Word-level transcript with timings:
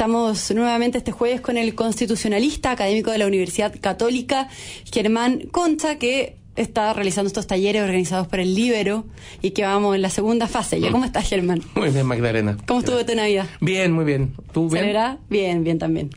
estamos 0.00 0.50
nuevamente 0.52 0.96
este 0.96 1.12
jueves 1.12 1.42
con 1.42 1.58
el 1.58 1.74
constitucionalista 1.74 2.70
académico 2.70 3.10
de 3.10 3.18
la 3.18 3.26
Universidad 3.26 3.74
Católica, 3.82 4.48
Germán 4.90 5.40
Concha, 5.52 5.96
que 5.96 6.36
está 6.56 6.94
realizando 6.94 7.26
estos 7.26 7.46
talleres 7.46 7.82
organizados 7.82 8.26
por 8.26 8.40
el 8.40 8.54
Libero 8.54 9.04
y 9.42 9.50
que 9.50 9.62
vamos 9.62 9.94
en 9.94 10.00
la 10.00 10.08
segunda 10.08 10.46
fase. 10.46 10.80
¿Ya 10.80 10.90
cómo 10.90 11.04
estás, 11.04 11.28
Germán? 11.28 11.60
Muy 11.74 11.90
bien, 11.90 12.06
Magdalena. 12.06 12.56
¿Cómo 12.66 12.80
estuvo 12.80 13.04
tu 13.04 13.14
Navidad? 13.14 13.46
Bien, 13.60 13.92
muy 13.92 14.06
bien. 14.06 14.32
¿Tú 14.54 14.70
bien? 14.70 15.18
Bien, 15.28 15.64
bien 15.64 15.78
también. 15.78 16.08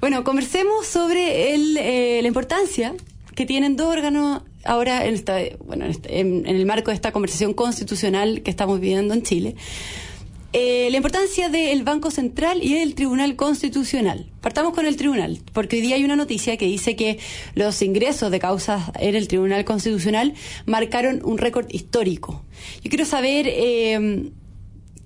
Bueno, 0.00 0.24
conversemos 0.24 0.84
sobre 0.84 1.54
el, 1.54 1.76
eh, 1.76 2.18
la 2.20 2.26
importancia 2.26 2.94
que 3.36 3.46
tienen 3.46 3.76
dos 3.76 3.92
órganos 3.92 4.42
ahora 4.64 5.06
en, 5.06 5.14
esta, 5.14 5.38
bueno, 5.64 5.84
en, 5.84 5.92
este, 5.92 6.18
en, 6.18 6.48
en 6.48 6.56
el 6.56 6.66
marco 6.66 6.90
de 6.90 6.96
esta 6.96 7.12
conversación 7.12 7.54
constitucional 7.54 8.42
que 8.42 8.50
estamos 8.50 8.80
viviendo 8.80 9.14
en 9.14 9.22
Chile. 9.22 9.54
Eh, 10.56 10.86
la 10.92 10.98
importancia 10.98 11.48
del 11.48 11.82
Banco 11.82 12.12
Central 12.12 12.62
y 12.62 12.74
del 12.74 12.94
Tribunal 12.94 13.34
Constitucional. 13.34 14.30
Partamos 14.40 14.72
con 14.72 14.86
el 14.86 14.94
Tribunal, 14.94 15.40
porque 15.52 15.74
hoy 15.74 15.82
día 15.82 15.96
hay 15.96 16.04
una 16.04 16.14
noticia 16.14 16.56
que 16.56 16.66
dice 16.66 16.94
que 16.94 17.18
los 17.56 17.82
ingresos 17.82 18.30
de 18.30 18.38
causas 18.38 18.92
en 19.00 19.16
el 19.16 19.26
Tribunal 19.26 19.64
Constitucional 19.64 20.32
marcaron 20.64 21.22
un 21.24 21.38
récord 21.38 21.66
histórico. 21.70 22.44
Yo 22.84 22.88
quiero 22.88 23.04
saber 23.04 23.46
eh, 23.48 24.30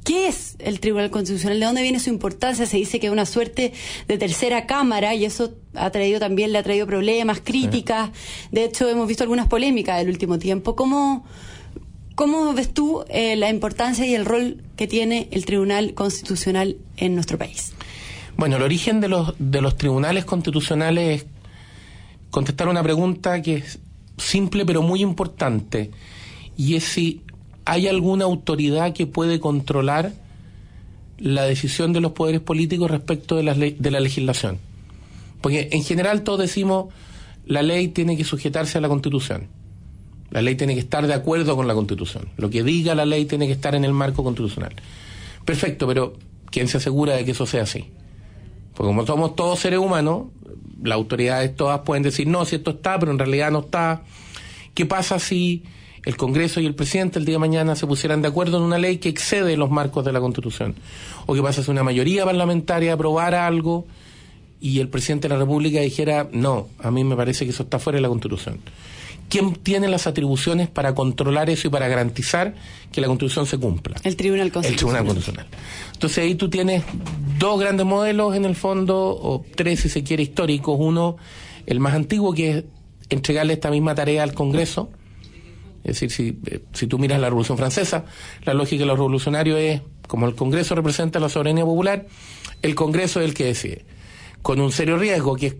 qué 0.05 0.29
es 0.29 0.57
el 0.59 0.81
Tribunal 0.81 1.11
Constitucional, 1.11 1.59
de 1.59 1.65
dónde 1.65 1.81
viene 1.81 1.99
su 1.99 2.11
importancia. 2.11 2.67
Se 2.67 2.77
dice 2.77 3.01
que 3.01 3.07
es 3.07 3.13
una 3.15 3.25
suerte 3.25 3.73
de 4.07 4.19
tercera 4.19 4.67
cámara 4.67 5.15
y 5.15 5.25
eso 5.25 5.55
ha 5.73 5.89
traído 5.89 6.21
también, 6.21 6.53
le 6.53 6.59
ha 6.59 6.63
traído 6.63 6.87
problemas, 6.87 7.41
críticas. 7.41 8.11
De 8.53 8.65
hecho, 8.65 8.87
hemos 8.87 9.09
visto 9.09 9.25
algunas 9.25 9.47
polémicas 9.47 9.97
del 9.97 10.11
último 10.11 10.39
tiempo. 10.39 10.77
¿Cómo, 10.77 11.25
¿Cómo 12.19 12.53
ves 12.53 12.75
tú 12.75 13.05
eh, 13.11 13.37
la 13.37 13.49
importancia 13.49 14.05
y 14.05 14.13
el 14.13 14.25
rol 14.25 14.65
que 14.75 14.89
tiene 14.89 15.29
el 15.31 15.45
Tribunal 15.45 15.95
Constitucional 15.95 16.77
en 16.97 17.15
nuestro 17.15 17.39
país? 17.39 17.75
Bueno, 18.37 18.57
el 18.57 18.63
origen 18.63 19.01
de 19.01 19.07
los, 19.07 19.35
de 19.39 19.61
los 19.61 19.77
tribunales 19.77 20.25
constitucionales 20.25 21.23
es 21.23 21.27
contestar 22.31 22.67
una 22.67 22.83
pregunta 22.83 23.41
que 23.41 23.59
es 23.59 23.79
simple 24.17 24.67
pero 24.67 24.83
muy 24.83 25.01
importante, 25.01 25.93
y 26.57 26.75
es 26.75 26.83
si 26.83 27.23
hay 27.65 27.87
alguna 27.87 28.25
autoridad 28.25 28.93
que 28.95 29.07
puede 29.07 29.39
controlar 29.39 30.13
la 31.19 31.45
decisión 31.45 31.93
de 31.93 32.01
los 32.01 32.11
poderes 32.15 32.41
políticos 32.41 32.91
respecto 32.91 33.37
de 33.37 33.45
la, 33.45 33.55
de 33.55 33.91
la 33.93 34.01
legislación. 34.01 34.59
Porque 35.41 35.69
en 35.71 35.85
general 35.85 36.25
todos 36.25 36.41
decimos 36.41 36.93
la 37.47 37.63
ley 37.63 37.87
tiene 37.87 38.17
que 38.17 38.25
sujetarse 38.25 38.77
a 38.77 38.81
la 38.81 38.89
Constitución. 38.89 39.47
La 40.31 40.43
ley 40.43 40.57
tiene 40.57 40.75
que 40.75 40.81
estar 40.81 41.07
de 41.07 41.15
acuerdo 41.15 41.57
con 41.57 41.67
la 41.67 41.75
Constitución. 41.75 42.29
Lo 42.37 42.51
que 42.51 42.63
diga 42.63 42.95
la 42.95 43.07
ley 43.07 43.25
tiene 43.25 43.47
que 43.47 43.53
estar 43.53 43.75
en 43.75 43.85
el 43.85 43.93
marco 43.93 44.23
constitucional. 44.23 44.75
Perfecto, 45.45 45.87
pero 45.87 46.15
¿quién 46.51 46.69
se 46.69 46.77
asegura 46.77 47.15
de 47.15 47.25
que 47.25 47.31
eso 47.31 47.47
sea 47.47 47.63
así? 47.63 47.87
Porque 48.75 48.89
como 48.89 49.07
somos 49.07 49.35
todos 49.35 49.59
seres 49.59 49.79
humanos, 49.79 50.27
las 50.83 50.97
autoridades 50.97 51.57
todas 51.57 51.81
pueden 51.81 52.03
decir, 52.03 52.27
no, 52.27 52.45
si 52.45 52.57
esto 52.57 52.73
está, 52.73 52.99
pero 52.99 53.13
en 53.13 53.19
realidad 53.19 53.51
no 53.51 53.61
está. 53.61 54.03
¿Qué 54.75 54.87
pasa 54.87 55.19
si 55.19 55.65
el 56.05 56.17
Congreso 56.17 56.61
y 56.61 56.67
el 56.67 56.75
presidente 56.75 57.19
el 57.19 57.25
día 57.25 57.35
de 57.35 57.41
mañana 57.41 57.75
se 57.75 57.87
pusieran 57.87 58.23
de 58.23 58.29
acuerdo 58.29 58.59
en 58.59 58.65
una 58.65 58.79
ley 58.79 58.99
que 58.99 59.09
excede 59.09 59.57
los 59.57 59.71
marcos 59.71 60.05
de 60.05 60.13
la 60.13 60.21
Constitución? 60.21 60.75
¿O 61.27 61.35
qué 61.35 61.43
pasa 61.43 61.63
si 61.63 61.71
una 61.71 61.83
mayoría 61.83 62.25
parlamentaria 62.25 62.93
aprobara 62.93 63.47
algo 63.47 63.87
y 64.61 64.81
el 64.81 64.89
presidente 64.89 65.29
de 65.29 65.35
la 65.35 65.41
República 65.41 65.81
dijera, 65.81 66.29
no, 66.31 66.69
a 66.79 66.91
mí 66.91 67.03
me 67.03 67.17
parece 67.17 67.45
que 67.45 67.51
eso 67.51 67.65
está 67.65 67.79
fuera 67.79 67.97
de 67.97 68.03
la 68.03 68.09
Constitución? 68.09 68.61
¿Quién 69.29 69.55
tiene 69.55 69.89
las 69.89 70.07
atribuciones 70.07 70.69
para 70.69 70.95
controlar 70.95 71.51
eso 71.51 71.69
y 71.69 71.71
para 71.71 71.87
garantizar 71.87 72.55
que 72.93 73.01
la 73.01 73.09
Constitución 73.09 73.47
se 73.47 73.59
cumpla? 73.59 73.97
El 74.03 74.17
Tribunal 74.17 74.51
Constitucional. 74.51 74.73
El 74.73 74.77
Tribunal 74.77 75.05
Constitucional. 75.05 75.47
Entonces 75.93 76.19
ahí 76.19 76.35
tú 76.35 76.49
tienes 76.49 76.85
dos 77.39 77.61
grandes 77.61 77.85
modelos 77.85 78.35
en 78.35 78.45
el 78.47 78.57
fondo, 78.57 78.97
o 78.97 79.45
tres 79.55 79.81
si 79.81 79.89
se 79.91 80.03
quiere 80.03 80.23
históricos. 80.23 80.77
Uno, 80.79 81.17
el 81.67 81.79
más 81.81 81.95
antiguo, 81.95 82.33
que 82.33 82.51
es 82.51 82.65
entregarle 83.11 83.53
esta 83.55 83.71
misma 83.71 83.95
tarea 83.95 84.23
al 84.23 84.33
Congreso. 84.33 84.91
Es 85.85 86.01
decir, 86.01 86.11
si, 86.11 86.39
si 86.73 86.87
tú 86.87 86.99
miras 86.99 87.21
la 87.21 87.29
Revolución 87.29 87.59
Francesa, 87.59 88.05
la 88.45 88.55
lógica 88.55 88.81
de 88.81 88.87
los 88.87 88.97
revolucionarios 88.97 89.59
es, 89.59 89.83
como 90.07 90.27
el 90.27 90.35
Congreso 90.35 90.75
representa 90.75 91.21
la 91.21 91.29
soberanía 91.29 91.65
popular, 91.65 92.07
el 92.63 92.75
Congreso 92.75 93.21
es 93.21 93.29
el 93.29 93.35
que 93.35 93.45
decide. 93.45 93.85
Con 94.43 94.61
un 94.61 94.73
serio 94.73 94.97
riesgo, 94.97 95.37
que 95.37 95.47
es 95.47 95.57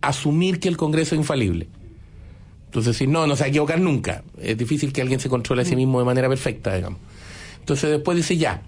asumir 0.00 0.60
que 0.60 0.68
el 0.68 0.76
Congreso 0.76 1.14
es 1.14 1.20
infalible. 1.20 1.68
Entonces, 2.74 2.96
si 2.96 3.06
no, 3.06 3.24
no 3.24 3.36
se 3.36 3.42
va 3.42 3.46
a 3.46 3.48
equivocar 3.50 3.78
nunca. 3.80 4.24
Es 4.36 4.58
difícil 4.58 4.92
que 4.92 5.00
alguien 5.00 5.20
se 5.20 5.28
controle 5.28 5.62
a 5.62 5.64
sí 5.64 5.76
mismo 5.76 6.00
de 6.00 6.04
manera 6.06 6.28
perfecta, 6.28 6.74
digamos. 6.74 6.98
Entonces, 7.60 7.88
después 7.88 8.16
dice 8.16 8.36
ya, 8.36 8.62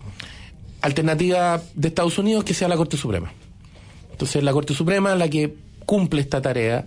alternativa 0.81 1.61
de 1.75 1.89
Estados 1.89 2.17
Unidos 2.17 2.45
que 2.45 2.55
sea 2.55 2.69
la 2.69 2.77
Corte 2.77 2.97
Suprema. 2.97 3.33
Entonces, 4.13 4.45
la 4.45 4.53
Corte 4.53 4.75
Suprema 4.75 5.13
es 5.13 5.19
la 5.19 5.29
que 5.29 5.57
cumple 5.87 6.21
esta 6.21 6.41
tarea 6.41 6.87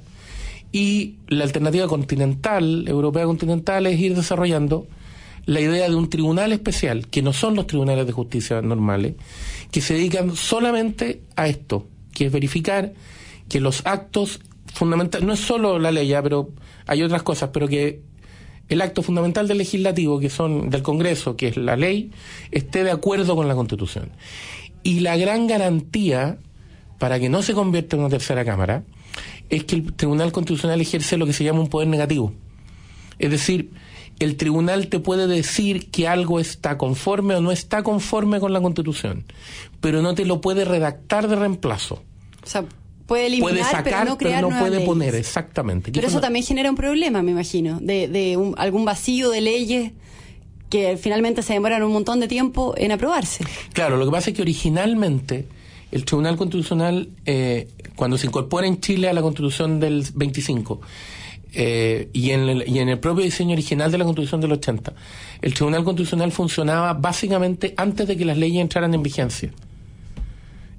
y 0.71 1.15
la 1.27 1.43
alternativa 1.43 1.89
continental, 1.89 2.87
europea 2.87 3.25
continental, 3.25 3.85
es 3.87 3.99
ir 3.99 4.15
desarrollando 4.15 4.87
la 5.45 5.59
idea 5.59 5.89
de 5.89 5.95
un 5.95 6.09
tribunal 6.09 6.53
especial, 6.53 7.07
que 7.07 7.21
no 7.21 7.33
son 7.33 7.53
los 7.53 7.67
tribunales 7.67 8.07
de 8.07 8.13
justicia 8.13 8.61
normales, 8.61 9.15
que 9.71 9.81
se 9.81 9.95
dedican 9.95 10.37
solamente 10.37 11.19
a 11.35 11.49
esto, 11.49 11.85
que 12.13 12.27
es 12.27 12.31
verificar 12.31 12.93
que 13.49 13.59
los 13.59 13.85
actos 13.85 14.39
fundamentales, 14.73 15.27
no 15.27 15.33
es 15.33 15.41
solo 15.41 15.79
la 15.79 15.91
ley 15.91 16.07
ya, 16.07 16.23
pero 16.23 16.51
hay 16.89 17.03
otras 17.03 17.21
cosas, 17.21 17.51
pero 17.53 17.67
que 17.67 18.01
el 18.67 18.81
acto 18.81 19.03
fundamental 19.03 19.47
del 19.47 19.59
legislativo, 19.59 20.19
que 20.19 20.29
son 20.29 20.69
del 20.71 20.81
Congreso, 20.81 21.35
que 21.35 21.49
es 21.49 21.57
la 21.57 21.75
ley, 21.75 22.11
esté 22.51 22.83
de 22.83 22.91
acuerdo 22.91 23.35
con 23.35 23.47
la 23.47 23.55
Constitución. 23.55 24.11
Y 24.81 25.01
la 25.01 25.15
gran 25.17 25.45
garantía 25.45 26.39
para 26.97 27.19
que 27.19 27.29
no 27.29 27.43
se 27.43 27.53
convierta 27.53 27.95
en 27.95 28.01
una 28.01 28.09
tercera 28.09 28.43
cámara 28.43 28.83
es 29.49 29.65
que 29.65 29.75
el 29.75 29.93
Tribunal 29.93 30.31
Constitucional 30.31 30.81
ejerce 30.81 31.17
lo 31.17 31.27
que 31.27 31.33
se 31.33 31.43
llama 31.43 31.59
un 31.59 31.69
poder 31.69 31.87
negativo. 31.87 32.33
Es 33.19 33.29
decir, 33.29 33.71
el 34.19 34.35
tribunal 34.35 34.87
te 34.87 34.99
puede 34.99 35.27
decir 35.27 35.91
que 35.91 36.07
algo 36.07 36.39
está 36.39 36.77
conforme 36.77 37.35
o 37.35 37.41
no 37.41 37.51
está 37.51 37.83
conforme 37.83 38.39
con 38.39 38.51
la 38.51 38.61
Constitución, 38.61 39.25
pero 39.79 40.01
no 40.01 40.15
te 40.15 40.25
lo 40.25 40.41
puede 40.41 40.65
redactar 40.65 41.27
de 41.27 41.35
reemplazo. 41.35 42.03
O 42.43 42.47
sea, 42.47 42.65
puede 43.09 43.25
eliminar, 43.25 43.51
puede 43.51 43.63
sacar, 43.65 43.83
pero 43.83 44.05
no 44.05 44.17
crear 44.17 44.41
no 44.41 44.49
puede 44.49 44.71
leyes. 44.71 44.85
poner, 44.87 45.15
exactamente. 45.15 45.91
Pero 45.91 46.07
eso 46.07 46.21
también 46.21 46.45
genera 46.45 46.69
un 46.69 46.77
problema, 46.77 47.21
me 47.21 47.31
imagino, 47.31 47.79
de, 47.81 48.07
de 48.07 48.37
un, 48.37 48.55
algún 48.57 48.85
vacío 48.85 49.31
de 49.31 49.41
leyes 49.41 49.91
que 50.69 50.97
finalmente 50.97 51.41
se 51.41 51.53
demoran 51.53 51.83
un 51.83 51.91
montón 51.91 52.19
de 52.19 52.27
tiempo 52.27 52.75
en 52.77 52.91
aprobarse. 52.91 53.43
Claro, 53.73 53.97
lo 53.97 54.05
que 54.05 54.11
pasa 54.11 54.29
es 54.29 54.35
que 54.35 54.43
originalmente 54.43 55.47
el 55.91 56.05
Tribunal 56.05 56.37
Constitucional, 56.37 57.09
eh, 57.25 57.67
cuando 57.95 58.17
se 58.17 58.27
incorpora 58.27 58.67
en 58.67 58.79
Chile 58.79 59.09
a 59.09 59.13
la 59.13 59.21
Constitución 59.21 59.79
del 59.79 60.05
25, 60.13 60.79
eh, 61.53 62.09
y, 62.13 62.29
en 62.29 62.41
el, 62.41 62.69
y 62.69 62.77
en 62.77 62.89
el 62.89 62.99
propio 62.99 63.25
diseño 63.25 63.53
original 63.53 63.91
de 63.91 63.97
la 63.97 64.05
Constitución 64.05 64.39
del 64.39 64.51
80, 64.51 64.93
el 65.41 65.53
Tribunal 65.55 65.83
Constitucional 65.83 66.31
funcionaba 66.31 66.93
básicamente 66.93 67.73
antes 67.75 68.07
de 68.07 68.15
que 68.15 68.25
las 68.25 68.37
leyes 68.37 68.61
entraran 68.61 68.93
en 68.93 69.01
vigencia. 69.01 69.51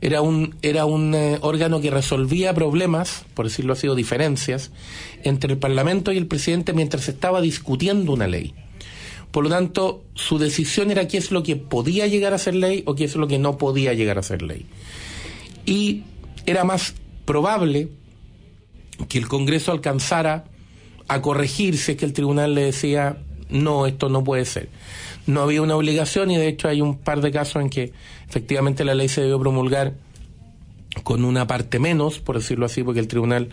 Era 0.01 0.23
un, 0.23 0.55
era 0.63 0.87
un 0.87 1.15
eh, 1.15 1.39
órgano 1.43 1.81
que 1.81 1.91
resolvía 1.91 2.55
problemas, 2.55 3.25
por 3.35 3.47
decirlo 3.47 3.75
así, 3.75 3.87
o 3.87 3.95
diferencias, 3.95 4.71
entre 5.25 5.53
el 5.53 5.59
Parlamento 5.59 6.13
y 6.13 6.17
el 6.17 6.27
presidente 6.27 6.73
mientras 6.73 7.05
se 7.05 7.11
estaba 7.11 7.41
discutiendo 7.41 8.13
una 8.13 8.27
ley. 8.27 8.55
Por 9.31 9.45
lo 9.45 9.51
tanto, 9.51 10.03
su 10.15 10.39
decisión 10.39 10.91
era 10.91 11.07
qué 11.07 11.19
es 11.19 11.31
lo 11.31 11.43
que 11.43 11.57
podía 11.57 12.07
llegar 12.07 12.33
a 12.33 12.39
ser 12.39 12.55
ley 12.55 12.83
o 12.87 12.95
qué 12.95 13.05
es 13.05 13.15
lo 13.15 13.29
que 13.29 13.39
no 13.39 13.59
podía 13.59 13.93
llegar 13.95 14.19
a 14.19 14.23
ser 14.23 14.43
ley. 14.43 14.67
Y 15.67 16.03
era 16.47 16.65
más 16.65 16.95
probable 17.27 17.89
que 19.09 19.19
el 19.19 19.29
Congreso 19.29 19.71
alcanzara 19.71 20.45
a 21.09 21.23
corregir 21.23 21.77
si 21.77 21.93
es 21.93 21.99
que 21.99 22.05
el 22.05 22.13
tribunal 22.13 22.55
le 22.55 22.63
decía 22.63 23.19
no, 23.51 23.87
esto 23.87 24.09
no 24.09 24.25
puede 24.25 24.45
ser. 24.45 24.69
No 25.27 25.43
había 25.43 25.63
una 25.63 25.77
obligación 25.77 26.31
y 26.31 26.37
de 26.37 26.49
hecho 26.49 26.69
hay 26.69 26.81
un 26.81 26.99
par 26.99 27.21
de 27.21 27.31
casos 27.31 27.63
en 27.63 27.71
que 27.71 27.93
efectivamente 28.29 28.85
la 28.85 28.95
ley 28.95 29.09
se 29.09 29.21
debió 29.21 29.39
promulgar 29.39 29.95
con 31.03 31.25
una 31.25 31.47
parte 31.47 31.79
menos, 31.79 32.19
por 32.19 32.37
decirlo 32.37 32.67
así, 32.67 32.83
porque 32.83 33.01
el 33.01 33.09
tribunal 33.09 33.49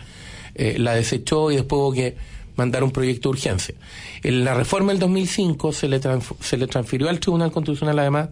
eh, 0.54 0.76
la 0.78 0.94
desechó 0.94 1.50
y 1.50 1.56
después 1.56 1.78
hubo 1.80 1.92
que 1.92 2.16
mandar 2.56 2.82
un 2.82 2.90
proyecto 2.90 3.28
de 3.28 3.34
urgencia. 3.34 3.74
En 4.22 4.44
la 4.44 4.54
reforma 4.54 4.92
del 4.92 4.98
2005 4.98 5.72
se 5.72 5.88
le, 5.88 6.00
se 6.40 6.56
le 6.56 6.66
transfirió 6.66 7.08
al 7.08 7.20
Tribunal 7.20 7.52
Constitucional 7.52 7.98
además 8.00 8.30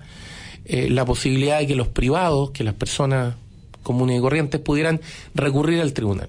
eh, 0.64 0.90
la 0.90 1.05
posibilidad 1.05 1.61
de 1.61 1.69
que 1.69 1.76
los 1.76 1.87
privados, 1.87 2.50
que 2.50 2.64
las 2.64 2.75
personas 2.75 3.37
comunes 3.84 4.19
y 4.19 4.20
corrientes 4.20 4.61
pudieran 4.61 5.00
recurrir 5.32 5.81
al 5.81 5.93
tribunal. 5.93 6.28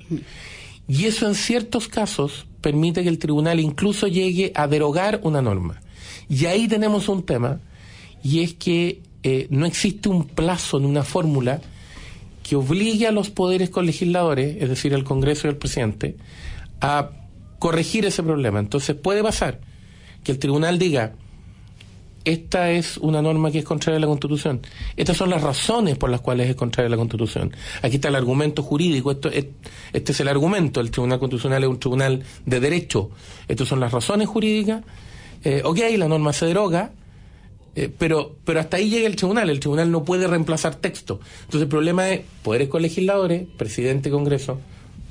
Y 0.87 1.05
eso 1.05 1.27
en 1.27 1.33
ciertos 1.33 1.87
casos 1.87 2.45
permite 2.61 3.01
que 3.01 3.09
el 3.09 3.17
tribunal 3.17 3.59
incluso 3.59 4.07
llegue 4.07 4.51
a 4.53 4.67
derogar 4.67 5.21
una 5.23 5.41
norma. 5.41 5.81
Y 6.29 6.45
ahí 6.45 6.67
tenemos 6.67 7.09
un 7.09 7.25
tema, 7.25 7.59
y 8.23 8.41
es 8.41 8.53
que 8.53 9.01
eh, 9.23 9.47
no 9.49 9.65
existe 9.65 10.09
un 10.09 10.25
plazo 10.25 10.79
ni 10.79 10.85
una 10.85 11.03
fórmula 11.03 11.61
que 12.43 12.55
obligue 12.55 13.07
a 13.07 13.11
los 13.11 13.29
poderes 13.29 13.69
colegisladores, 13.69 14.61
es 14.61 14.69
decir, 14.69 14.93
al 14.93 15.03
Congreso 15.03 15.47
y 15.47 15.49
al 15.49 15.57
presidente, 15.57 16.15
a 16.79 17.09
corregir 17.59 18.05
ese 18.05 18.23
problema. 18.23 18.59
Entonces 18.59 18.95
puede 18.95 19.21
pasar 19.21 19.59
que 20.23 20.31
el 20.31 20.39
tribunal 20.39 20.79
diga, 20.79 21.13
esta 22.23 22.71
es 22.71 22.97
una 22.97 23.21
norma 23.21 23.51
que 23.51 23.59
es 23.59 23.65
contraria 23.65 23.97
a 23.97 24.01
la 24.01 24.07
Constitución. 24.07 24.61
Estas 24.97 25.15
son 25.15 25.29
las 25.29 25.41
razones 25.41 25.97
por 25.97 26.09
las 26.09 26.19
cuales 26.19 26.49
es 26.49 26.55
contraria 26.55 26.87
a 26.87 26.91
la 26.91 26.97
Constitución. 26.97 27.55
Aquí 27.81 27.95
está 27.95 28.09
el 28.09 28.15
argumento 28.15 28.63
jurídico, 28.63 29.11
esto 29.11 29.29
es, 29.29 29.45
este 29.93 30.11
es 30.11 30.19
el 30.19 30.27
argumento, 30.27 30.81
el 30.81 30.91
Tribunal 30.91 31.19
Constitucional 31.19 31.63
es 31.63 31.69
un 31.69 31.79
tribunal 31.79 32.23
de 32.45 32.59
derecho. 32.59 33.11
Estas 33.47 33.67
son 33.67 33.79
las 33.79 33.93
razones 33.93 34.27
jurídicas. 34.27 34.83
Eh, 35.43 35.61
ok, 35.63 35.79
la 35.97 36.07
norma 36.07 36.33
se 36.33 36.45
deroga, 36.45 36.91
eh, 37.75 37.91
pero, 37.95 38.35
pero 38.43 38.59
hasta 38.59 38.77
ahí 38.77 38.89
llega 38.89 39.07
el 39.07 39.15
tribunal. 39.15 39.49
El 39.49 39.59
tribunal 39.59 39.91
no 39.91 40.03
puede 40.03 40.27
reemplazar 40.27 40.75
texto. 40.75 41.19
Entonces 41.41 41.61
el 41.63 41.67
problema 41.67 42.09
es 42.09 42.21
poderes 42.43 42.69
colegisladores, 42.69 43.43
presidente 43.57 44.09
Congreso, 44.09 44.59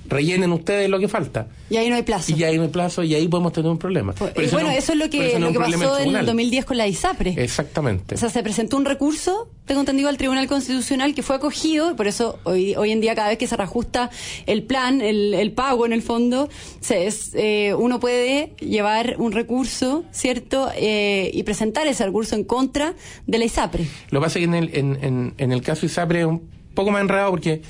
rellenen 0.08 0.52
ustedes 0.52 0.88
lo 0.88 0.98
que 0.98 1.08
falta. 1.08 1.48
Y 1.70 1.76
ahí 1.76 1.88
no 1.88 1.96
hay 1.96 2.02
plazo. 2.02 2.34
Y 2.36 2.42
ahí 2.44 2.56
no 2.56 2.62
hay 2.62 2.68
plazo 2.68 3.02
y 3.02 3.14
ahí 3.14 3.28
podemos 3.28 3.52
tener 3.52 3.70
un 3.70 3.78
problema. 3.78 4.12
Pues, 4.12 4.52
bueno, 4.52 4.70
eso 4.70 4.92
es 4.92 4.98
lo 4.98 5.10
que, 5.10 5.38
lo 5.38 5.52
que 5.52 5.58
pasó 5.58 5.98
en 5.98 6.14
el 6.14 6.26
2010 6.26 6.64
con 6.64 6.76
la 6.76 6.86
ISAPRE. 6.86 7.34
Exactamente. 7.36 8.14
O 8.14 8.18
sea, 8.18 8.28
se 8.28 8.42
presentó 8.42 8.76
un 8.76 8.84
recurso, 8.84 9.48
tengo 9.64 9.80
entendido, 9.80 10.08
al 10.08 10.16
Tribunal 10.16 10.46
Constitucional 10.46 11.14
que 11.14 11.22
fue 11.22 11.36
acogido, 11.36 11.90
y 11.90 11.94
por 11.94 12.06
eso 12.06 12.38
hoy, 12.44 12.74
hoy 12.76 12.92
en 12.92 13.00
día 13.00 13.14
cada 13.14 13.28
vez 13.28 13.38
que 13.38 13.46
se 13.46 13.56
reajusta 13.56 14.10
el 14.46 14.62
plan, 14.62 15.00
el, 15.00 15.34
el 15.34 15.52
pago 15.52 15.86
en 15.86 15.92
el 15.92 16.02
fondo, 16.02 16.48
se 16.80 17.06
es, 17.06 17.30
eh, 17.34 17.74
uno 17.74 18.00
puede 18.00 18.52
llevar 18.60 19.16
un 19.18 19.32
recurso, 19.32 20.04
¿cierto? 20.12 20.70
Eh, 20.76 21.30
y 21.32 21.42
presentar 21.42 21.86
ese 21.86 22.04
recurso 22.04 22.34
en 22.34 22.44
contra 22.44 22.94
de 23.26 23.38
la 23.38 23.44
ISAPRE. 23.44 23.86
Lo 24.10 24.20
que 24.20 24.24
pasa 24.24 24.38
es 24.38 24.44
que 24.44 24.44
en 24.44 24.54
el, 24.54 24.70
en, 24.74 25.04
en, 25.04 25.34
en 25.38 25.52
el 25.52 25.62
caso 25.62 25.86
ISAPRE 25.86 26.20
es 26.20 26.26
un 26.26 26.48
poco 26.74 26.90
más 26.90 27.00
enredado 27.00 27.30
porque 27.30 27.62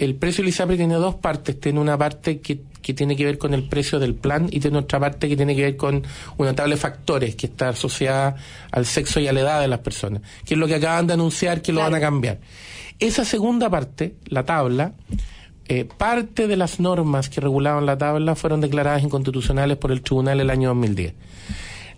el 0.00 0.14
precio 0.14 0.42
del 0.42 0.48
ISAPRE 0.48 0.76
tiene 0.76 0.94
dos 0.94 1.14
partes. 1.16 1.60
Tiene 1.60 1.78
una 1.78 1.96
parte 1.98 2.40
que, 2.40 2.60
que, 2.80 2.94
tiene 2.94 3.16
que 3.16 3.24
ver 3.24 3.38
con 3.38 3.52
el 3.52 3.68
precio 3.68 3.98
del 3.98 4.14
plan 4.14 4.48
y 4.50 4.58
tiene 4.58 4.78
otra 4.78 4.98
parte 4.98 5.28
que 5.28 5.36
tiene 5.36 5.54
que 5.54 5.62
ver 5.62 5.76
con 5.76 6.02
una 6.38 6.54
tabla 6.54 6.74
de 6.74 6.80
factores 6.80 7.36
que 7.36 7.46
está 7.46 7.68
asociada 7.68 8.36
al 8.72 8.86
sexo 8.86 9.20
y 9.20 9.28
a 9.28 9.32
la 9.32 9.40
edad 9.40 9.60
de 9.60 9.68
las 9.68 9.80
personas, 9.80 10.22
que 10.44 10.54
es 10.54 10.60
lo 10.60 10.66
que 10.66 10.76
acaban 10.76 11.06
de 11.06 11.12
anunciar 11.12 11.60
que 11.60 11.72
lo 11.72 11.80
van 11.80 11.94
a 11.94 12.00
cambiar. 12.00 12.40
Esa 12.98 13.24
segunda 13.24 13.68
parte, 13.68 14.14
la 14.26 14.44
tabla, 14.44 14.94
eh, 15.68 15.84
parte 15.84 16.46
de 16.46 16.56
las 16.56 16.80
normas 16.80 17.28
que 17.28 17.40
regulaban 17.40 17.86
la 17.86 17.96
tabla 17.96 18.34
fueron 18.34 18.60
declaradas 18.60 19.02
inconstitucionales 19.02 19.76
por 19.76 19.92
el 19.92 20.00
tribunal 20.00 20.40
el 20.40 20.50
año 20.50 20.70
2010. 20.70 21.14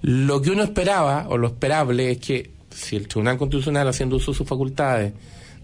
Lo 0.03 0.43
que 0.43 0.51
uno 0.51 0.65
esperaba, 0.65 1.27
o 1.29 1.39
lo 1.39 1.47
esperable, 1.47 2.11
es 2.11 2.19
que 2.19 2.51
si 2.71 2.97
el 2.97 3.07
Tribunal 3.07 3.39
Constitucional, 3.39 3.87
haciendo 3.87 4.17
uso 4.17 4.33
de 4.33 4.39
sus 4.39 4.49
facultades, 4.49 5.13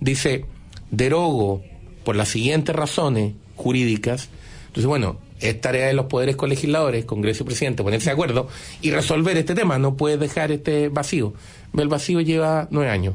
dice 0.01 0.45
derogo 0.91 1.63
por 2.09 2.17
las 2.17 2.31
siguientes 2.31 2.75
razones 2.75 3.35
jurídicas. 3.55 4.31
Entonces, 4.69 4.87
bueno, 4.87 5.19
es 5.41 5.61
tarea 5.61 5.89
de 5.89 5.93
los 5.93 6.07
poderes 6.07 6.37
colegisladores, 6.37 7.05
Congreso 7.05 7.43
y 7.43 7.47
Presidente, 7.47 7.83
ponerse 7.83 8.07
de 8.07 8.13
acuerdo 8.13 8.49
y 8.81 8.93
resolver 8.93 9.37
este 9.37 9.55
tema. 9.55 9.79
No 9.79 9.95
puede 9.95 10.17
dejar 10.17 10.51
este 10.51 10.89
vacío. 10.89 11.35
El 11.77 11.89
vacío 11.89 12.23
lleva 12.23 12.67
nueve 12.71 12.91
años. 12.91 13.15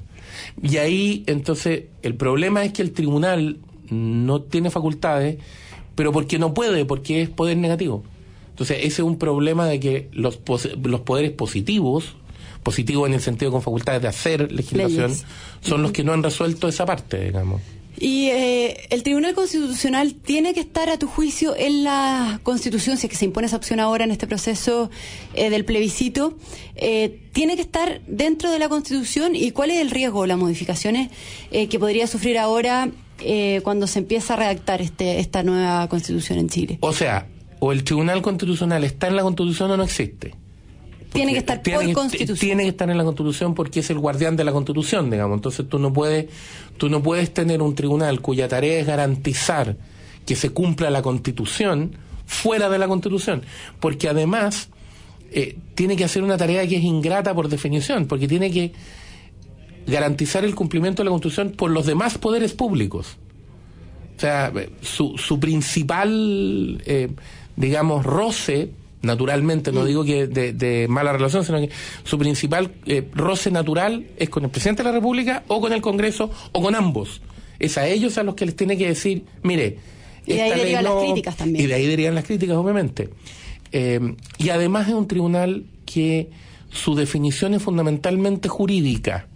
Y 0.61 0.77
ahí, 0.77 1.23
entonces, 1.25 1.85
el 2.03 2.13
problema 2.13 2.63
es 2.65 2.71
que 2.71 2.83
el 2.83 2.91
tribunal 2.91 3.57
no 3.89 4.43
tiene 4.43 4.69
facultades, 4.69 5.37
pero 5.95 6.11
porque 6.11 6.37
no 6.37 6.53
puede, 6.53 6.85
porque 6.85 7.23
es 7.23 7.29
poder 7.29 7.57
negativo. 7.57 8.03
Entonces, 8.51 8.77
ese 8.81 8.87
es 8.87 8.99
un 8.99 9.17
problema 9.17 9.65
de 9.65 9.79
que 9.79 10.09
los, 10.11 10.39
los 10.83 10.99
poderes 10.99 11.31
positivos, 11.31 12.15
positivos 12.61 13.07
en 13.07 13.15
el 13.15 13.21
sentido 13.21 13.51
con 13.51 13.63
facultades 13.63 14.03
de 14.03 14.07
hacer 14.07 14.51
legislación, 14.51 15.09
Leyes. 15.09 15.25
son 15.61 15.81
los 15.81 15.91
que 15.91 16.03
no 16.03 16.13
han 16.13 16.21
resuelto 16.21 16.67
esa 16.67 16.85
parte, 16.85 17.25
digamos. 17.25 17.59
Y 18.03 18.27
eh, 18.31 18.85
el 18.89 19.01
Tribunal 19.01 19.33
Constitucional 19.33 20.13
tiene 20.15 20.53
que 20.53 20.59
estar, 20.59 20.89
a 20.89 20.99
tu 20.99 21.07
juicio, 21.07 21.55
en 21.55 21.85
la 21.85 22.41
Constitución, 22.43 22.97
si 22.97 23.07
es 23.07 23.09
que 23.09 23.15
se 23.15 23.23
impone 23.23 23.47
esa 23.47 23.55
opción 23.55 23.79
ahora 23.79 24.03
en 24.03 24.11
este 24.11 24.27
proceso 24.27 24.91
eh, 25.35 25.49
del 25.49 25.63
plebiscito, 25.63 26.37
eh, 26.75 27.21
tiene 27.31 27.55
que 27.55 27.61
estar 27.61 28.01
dentro 28.05 28.51
de 28.51 28.59
la 28.59 28.67
Constitución. 28.67 29.37
Y 29.37 29.51
cuál 29.51 29.71
es 29.71 29.79
el 29.79 29.89
riesgo, 29.89 30.25
las 30.25 30.37
modificaciones 30.37 31.11
eh, 31.51 31.69
que 31.69 31.79
podría 31.79 32.05
sufrir 32.05 32.37
ahora 32.39 32.91
eh, 33.21 33.61
cuando 33.63 33.87
se 33.87 33.99
empieza 33.99 34.33
a 34.33 34.35
redactar 34.35 34.81
este, 34.81 35.21
esta 35.21 35.41
nueva 35.43 35.87
Constitución 35.87 36.39
en 36.39 36.49
Chile. 36.49 36.79
O 36.81 36.91
sea, 36.91 37.27
o 37.59 37.71
el 37.71 37.85
Tribunal 37.85 38.21
Constitucional 38.21 38.83
está 38.83 39.07
en 39.07 39.15
la 39.15 39.23
Constitución 39.23 39.71
o 39.71 39.77
no 39.77 39.83
existe 39.83 40.35
tiene 41.13 41.33
que 41.33 41.39
estar 41.39 41.61
tiene, 41.61 41.85
por 41.85 41.93
constitución. 41.93 42.37
Tiene 42.37 42.63
que 42.63 42.69
estar 42.69 42.89
en 42.89 42.97
la 42.97 43.03
constitución 43.03 43.53
porque 43.53 43.79
es 43.81 43.89
el 43.89 43.99
guardián 43.99 44.35
de 44.35 44.43
la 44.43 44.51
constitución, 44.51 45.09
digamos. 45.09 45.37
Entonces 45.37 45.67
tú 45.67 45.79
no 45.79 45.93
puedes, 45.93 46.27
tú 46.77 46.89
no 46.89 47.01
puedes 47.01 47.33
tener 47.33 47.61
un 47.61 47.75
tribunal 47.75 48.21
cuya 48.21 48.47
tarea 48.47 48.79
es 48.79 48.87
garantizar 48.87 49.77
que 50.25 50.35
se 50.35 50.49
cumpla 50.49 50.89
la 50.89 51.01
constitución 51.01 51.95
fuera 52.25 52.69
de 52.69 52.77
la 52.77 52.87
constitución. 52.87 53.43
Porque 53.79 54.09
además 54.09 54.69
eh, 55.31 55.57
tiene 55.75 55.95
que 55.95 56.03
hacer 56.03 56.23
una 56.23 56.37
tarea 56.37 56.67
que 56.67 56.77
es 56.77 56.83
ingrata 56.83 57.33
por 57.33 57.49
definición, 57.49 58.07
porque 58.07 58.27
tiene 58.27 58.51
que 58.51 58.73
garantizar 59.85 60.45
el 60.45 60.55
cumplimiento 60.55 61.01
de 61.01 61.05
la 61.05 61.11
constitución 61.11 61.51
por 61.51 61.71
los 61.71 61.85
demás 61.85 62.17
poderes 62.17 62.53
públicos. 62.53 63.17
O 64.15 64.19
sea, 64.19 64.53
su, 64.81 65.17
su 65.17 65.39
principal, 65.39 66.81
eh, 66.85 67.09
digamos, 67.55 68.05
roce 68.05 68.71
naturalmente, 69.03 69.71
no 69.71 69.85
digo 69.85 70.03
que 70.03 70.27
de, 70.27 70.53
de, 70.53 70.87
mala 70.87 71.13
relación, 71.13 71.45
sino 71.45 71.59
que 71.59 71.69
su 72.03 72.17
principal 72.17 72.71
eh, 72.85 73.07
roce 73.13 73.51
natural 73.51 74.07
es 74.17 74.29
con 74.29 74.45
el 74.45 74.49
presidente 74.49 74.81
de 74.81 74.89
la 74.89 74.95
República 74.95 75.43
o 75.47 75.61
con 75.61 75.73
el 75.73 75.81
Congreso 75.81 76.31
o 76.51 76.61
con 76.61 76.73
ambos. 76.73 77.21
Es 77.59 77.77
a 77.77 77.85
ellos 77.85 78.17
a 78.17 78.23
los 78.23 78.35
que 78.35 78.45
les 78.45 78.55
tiene 78.55 78.77
que 78.77 78.87
decir, 78.87 79.25
mire, 79.43 79.77
y 80.25 80.33
de 80.33 80.41
ahí 80.41 80.57
derivan 80.57 80.83
no, 80.85 80.95
las 80.95 81.03
críticas 81.03 81.37
también. 81.37 81.65
Y 81.65 81.67
de 81.67 81.73
ahí 81.75 81.85
derivan 81.85 82.15
las 82.15 82.23
críticas, 82.23 82.55
obviamente. 82.55 83.09
Eh, 83.73 84.15
y 84.37 84.49
además 84.49 84.87
es 84.87 84.93
un 84.93 85.07
tribunal 85.07 85.65
que 85.85 86.29
su 86.71 86.95
definición 86.95 87.53
es 87.53 87.61
fundamentalmente 87.61 88.47
jurídica. 88.47 89.27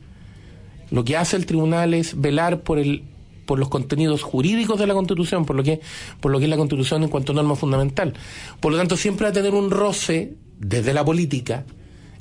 Lo 0.91 1.03
que 1.03 1.17
hace 1.17 1.35
el 1.35 1.45
tribunal 1.45 1.93
es 1.93 2.19
velar 2.19 2.61
por 2.61 2.79
el 2.79 3.03
por 3.47 3.57
los 3.57 3.69
contenidos 3.69 4.21
jurídicos 4.21 4.77
de 4.77 4.85
la 4.85 4.93
Constitución, 4.93 5.45
por 5.45 5.55
lo 5.55 5.63
que 5.63 5.79
por 6.19 6.31
lo 6.31 6.37
que 6.37 6.45
es 6.45 6.49
la 6.49 6.57
Constitución 6.57 7.01
en 7.01 7.09
cuanto 7.09 7.31
a 7.31 7.35
norma 7.35 7.55
fundamental. 7.55 8.13
Por 8.59 8.73
lo 8.73 8.77
tanto, 8.77 8.95
siempre 8.95 9.23
va 9.23 9.29
a 9.31 9.33
tener 9.33 9.55
un 9.55 9.71
roce 9.71 10.35
desde 10.59 10.93
la 10.93 11.03
política. 11.03 11.65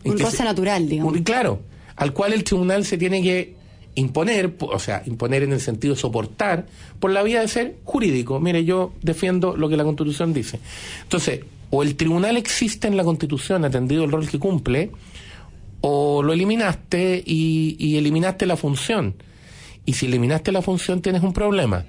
Un 0.04 0.18
roce 0.18 0.38
se, 0.38 0.44
natural, 0.44 0.88
digamos. 0.88 1.12
Un, 1.12 1.22
claro, 1.24 1.60
al 1.96 2.14
cual 2.14 2.32
el 2.32 2.44
tribunal 2.44 2.86
se 2.86 2.96
tiene 2.96 3.22
que 3.22 3.54
imponer, 3.96 4.54
o 4.60 4.78
sea, 4.78 5.02
imponer 5.06 5.42
en 5.42 5.52
el 5.52 5.60
sentido 5.60 5.94
de 5.94 6.00
soportar, 6.00 6.66
por 7.00 7.10
la 7.10 7.22
vía 7.22 7.40
de 7.40 7.48
ser 7.48 7.76
jurídico. 7.84 8.38
Mire, 8.40 8.64
yo 8.64 8.92
defiendo 9.02 9.56
lo 9.56 9.68
que 9.68 9.76
la 9.76 9.84
Constitución 9.84 10.32
dice. 10.32 10.60
Entonces, 11.02 11.40
o 11.70 11.82
el 11.82 11.96
tribunal 11.96 12.36
existe 12.36 12.86
en 12.86 12.96
la 12.96 13.04
Constitución, 13.04 13.64
atendido 13.64 14.04
el 14.04 14.12
rol 14.12 14.28
que 14.28 14.38
cumple, 14.38 14.92
o 15.80 16.22
lo 16.22 16.32
eliminaste 16.32 17.22
y, 17.26 17.76
y 17.78 17.96
eliminaste 17.96 18.46
la 18.46 18.56
función. 18.56 19.14
Y 19.86 19.94
si 19.94 20.06
eliminaste 20.06 20.52
la 20.52 20.62
función 20.62 21.00
tienes 21.00 21.22
un 21.22 21.32
problema. 21.32 21.84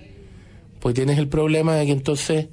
Pues 0.79 0.95
tienes 0.95 1.17
el 1.17 1.27
problema 1.27 1.75
de 1.75 1.87
que 1.87 1.91
entonces 1.91 2.47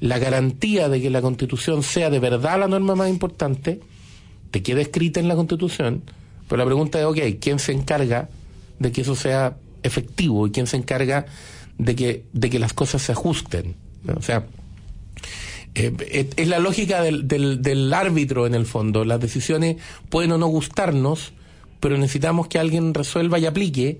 la 0.00 0.18
garantía 0.18 0.88
de 0.88 1.00
que 1.00 1.10
la 1.10 1.22
constitución 1.22 1.82
sea 1.82 2.10
de 2.10 2.18
verdad 2.18 2.58
la 2.58 2.68
norma 2.68 2.94
más 2.94 3.08
importante 3.08 3.80
te 4.50 4.62
queda 4.62 4.80
escrita 4.80 5.20
en 5.20 5.28
la 5.28 5.36
constitución. 5.36 6.02
Pero 6.48 6.58
la 6.58 6.64
pregunta 6.64 6.98
es, 6.98 7.04
ok, 7.04 7.18
¿quién 7.40 7.58
se 7.58 7.72
encarga 7.72 8.28
de 8.78 8.92
que 8.92 9.02
eso 9.02 9.14
sea 9.14 9.56
efectivo 9.82 10.46
y 10.46 10.50
quién 10.50 10.66
se 10.66 10.76
encarga 10.76 11.26
de 11.78 11.94
que, 11.94 12.24
de 12.32 12.50
que 12.50 12.58
las 12.58 12.72
cosas 12.72 13.02
se 13.02 13.12
ajusten? 13.12 13.74
O 14.16 14.22
sea, 14.22 14.46
eh, 15.74 16.30
es 16.36 16.48
la 16.48 16.58
lógica 16.58 17.02
del, 17.02 17.26
del, 17.28 17.60
del 17.60 17.92
árbitro 17.92 18.46
en 18.46 18.54
el 18.54 18.64
fondo. 18.64 19.04
Las 19.04 19.20
decisiones 19.20 19.76
pueden 20.08 20.32
o 20.32 20.38
no 20.38 20.46
gustarnos, 20.46 21.32
pero 21.80 21.98
necesitamos 21.98 22.48
que 22.48 22.58
alguien 22.58 22.94
resuelva 22.94 23.38
y 23.38 23.46
aplique 23.46 23.98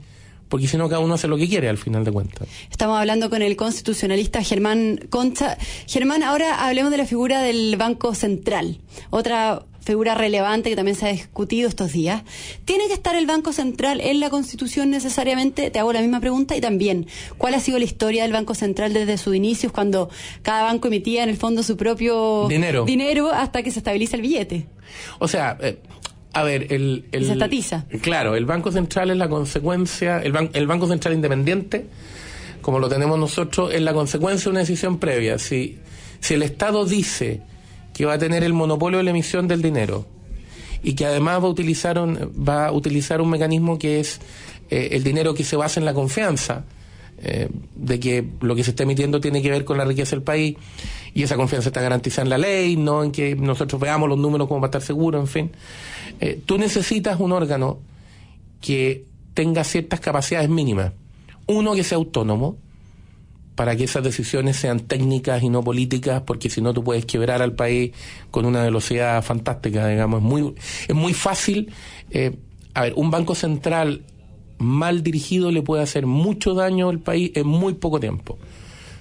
porque 0.49 0.69
si 0.69 0.77
no 0.77 0.89
cada 0.89 1.01
uno 1.01 1.15
hace 1.15 1.29
lo 1.29 1.37
que 1.37 1.49
quiere 1.49 1.69
al 1.69 1.79
final 1.79 2.05
de 2.05 2.13
cuentas. 2.13 2.49
Estamos 2.71 2.99
hablando 2.99 3.31
con 3.31 3.43
el 3.43 3.57
constitucionalista 3.57 4.43
Germán 4.43 5.01
Concha. 5.11 5.59
Germán, 5.87 6.23
ahora 6.23 6.67
hablemos 6.67 6.91
de 6.91 6.99
la 6.99 7.07
figura 7.07 7.43
del 7.43 7.77
Banco 7.77 8.15
Central, 8.15 8.79
otra 9.11 9.65
figura 9.87 10.17
relevante 10.17 10.69
que 10.69 10.77
también 10.77 10.97
se 10.97 11.07
ha 11.07 11.13
discutido 11.13 11.69
estos 11.69 11.93
días. 11.93 12.25
¿Tiene 12.65 12.89
que 12.89 12.93
estar 12.93 13.15
el 13.15 13.27
Banco 13.27 13.53
Central 13.53 14.01
en 14.01 14.19
la 14.19 14.31
Constitución 14.31 14.91
necesariamente? 14.91 15.71
Te 15.71 15.79
hago 15.79 15.93
la 15.93 16.01
misma 16.01 16.21
pregunta 16.21 16.57
y 16.57 16.61
también, 16.61 17.07
¿cuál 17.39 17.55
ha 17.55 17.61
sido 17.61 17.79
la 17.79 17.85
historia 17.85 18.25
del 18.25 18.33
Banco 18.33 18.55
Central 18.55 18.93
desde 18.93 19.17
sus 19.17 19.37
inicios 19.37 19.73
cuando 19.73 20.11
cada 20.43 20.65
banco 20.65 20.89
emitía 20.89 21.23
en 21.23 21.29
el 21.29 21.37
fondo 21.37 21.63
su 21.63 21.77
propio 21.77 22.49
dinero, 22.49 22.85
dinero 22.85 23.31
hasta 23.31 23.63
que 23.63 23.71
se 23.71 23.79
estabiliza 23.79 24.17
el 24.17 24.23
billete? 24.23 24.67
O 25.21 25.29
sea, 25.29 25.57
eh, 25.61 25.79
a 26.37 26.43
ver, 26.43 26.71
el, 26.71 27.07
el, 27.13 27.25
se 27.25 27.33
estatiza. 27.33 27.87
Claro, 28.03 28.37
el 28.37 28.45
Banco 28.45 28.71
Central 28.71 29.09
es 29.09 29.17
la 29.17 29.27
consecuencia, 29.27 30.19
el, 30.19 30.33
ban, 30.33 30.51
el 30.53 30.67
Banco 30.67 30.87
Central 30.87 31.15
Independiente, 31.15 31.87
como 32.61 32.79
lo 32.79 32.91
tenemos 32.91 33.19
nosotros, 33.19 33.73
es 33.73 33.81
la 33.81 33.95
consecuencia 33.95 34.45
de 34.45 34.51
una 34.51 34.61
decisión 34.61 34.99
previa. 34.99 35.39
Si, 35.39 35.79
si 36.21 36.35
el 36.35 36.43
Estado 36.43 36.85
dice 36.85 37.41
que 37.95 38.05
va 38.05 38.13
a 38.13 38.19
tener 38.19 38.45
el 38.45 38.53
monopolio 38.53 38.99
de 38.99 39.05
la 39.05 39.13
emisión 39.13 39.49
del 39.49 39.63
dinero 39.63 40.05
y 40.83 40.93
que 40.93 41.07
además 41.07 41.41
va 41.41 41.47
a 41.47 41.49
utilizar 41.49 41.99
un, 41.99 42.31
va 42.47 42.67
a 42.67 42.73
utilizar 42.73 43.23
un 43.23 43.31
mecanismo 43.31 43.79
que 43.79 44.01
es 44.01 44.21
eh, 44.69 44.91
el 44.93 45.05
dinero 45.05 45.33
que 45.33 45.43
se 45.43 45.57
basa 45.57 45.81
en 45.81 45.87
la 45.87 45.95
confianza, 45.95 46.67
eh, 47.19 47.49
de 47.75 48.01
que 48.01 48.25
lo 48.41 48.55
que 48.55 48.63
se 48.63 48.71
está 48.71 48.83
emitiendo 48.83 49.21
tiene 49.21 49.41
que 49.43 49.51
ver 49.51 49.65
con 49.65 49.79
la 49.79 49.85
riqueza 49.85 50.17
del 50.17 50.23
país 50.23 50.57
y 51.15 51.23
esa 51.23 51.37
confianza 51.37 51.71
está 51.71 51.81
garantizada 51.81 52.25
en 52.25 52.31
la 52.31 52.39
ley, 52.39 52.77
no 52.77 53.03
en 53.03 53.13
que 53.13 53.35
nosotros 53.35 53.81
veamos 53.81 54.09
los 54.09 54.19
números 54.19 54.49
como 54.49 54.61
para 54.61 54.69
estar 54.69 54.83
seguros, 54.83 55.21
en 55.21 55.27
fin. 55.27 55.51
Eh, 56.21 56.41
tú 56.45 56.59
necesitas 56.59 57.19
un 57.21 57.33
órgano 57.33 57.79
que 58.61 59.05
tenga 59.35 59.65
ciertas 59.65 60.01
capacidades 60.01 60.49
mínimas. 60.49 60.93
Uno, 61.47 61.75
que 61.75 61.85
sea 61.85 61.97
autónomo, 61.97 62.57
para 63.55 63.75
que 63.75 63.85
esas 63.85 64.05
decisiones 64.05 64.57
sean 64.57 64.81
técnicas 64.81 65.43
y 65.43 65.49
no 65.49 65.65
políticas, 65.65 66.23
porque 66.23 66.51
si 66.51 66.61
no 66.61 66.75
tú 66.75 66.85
puedes 66.85 67.07
quebrar 67.07 67.41
al 67.41 67.55
país 67.55 67.93
con 68.31 68.45
una 68.45 68.63
velocidad 68.63 69.23
fantástica, 69.23 69.89
digamos. 69.89 70.19
Es 70.19 70.25
muy, 70.25 70.55
es 70.87 70.95
muy 70.95 71.15
fácil. 71.15 71.73
Eh, 72.11 72.37
a 72.75 72.83
ver, 72.83 72.93
un 72.97 73.11
banco 73.11 73.35
central 73.35 74.03
mal 74.59 75.03
dirigido 75.03 75.51
le 75.51 75.63
puede 75.63 75.83
hacer 75.83 76.07
mucho 76.07 76.55
daño 76.55 76.89
al 76.89 77.01
país 77.01 77.33
en 77.35 77.47
muy 77.47 77.75
poco 77.75 78.01
tiempo. 78.01 78.39